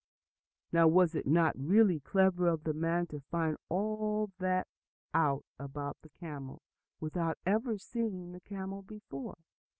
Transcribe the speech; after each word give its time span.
Now 0.71 0.87
was 0.87 1.13
it 1.13 1.27
not 1.27 1.53
really 1.55 1.99
clever 1.99 2.47
of 2.47 2.63
that 2.63 2.75
man 2.75 3.05
to 3.09 3.19
find 3.19 3.55
all 3.69 4.31
that 4.39 4.67
out 5.13 5.45
about 5.59 5.97
the 6.01 6.09
camel, 6.09 6.63
without 6.99 7.37
ever 7.45 7.77
seeing 7.77 8.31
the 8.31 8.41
camel 8.41 8.81
before? 8.81 9.37